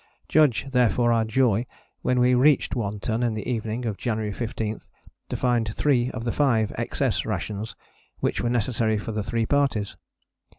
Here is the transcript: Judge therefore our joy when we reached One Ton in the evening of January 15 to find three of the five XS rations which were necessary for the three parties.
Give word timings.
Judge 0.27 0.65
therefore 0.71 1.13
our 1.13 1.23
joy 1.23 1.63
when 2.01 2.17
we 2.19 2.33
reached 2.33 2.75
One 2.75 2.99
Ton 2.99 3.21
in 3.21 3.33
the 3.33 3.47
evening 3.47 3.85
of 3.85 3.97
January 3.97 4.31
15 4.33 4.79
to 5.29 5.37
find 5.37 5.71
three 5.75 6.09
of 6.09 6.23
the 6.23 6.31
five 6.31 6.71
XS 6.75 7.23
rations 7.27 7.75
which 8.19 8.41
were 8.41 8.49
necessary 8.49 8.97
for 8.97 9.11
the 9.11 9.21
three 9.21 9.45
parties. 9.45 9.95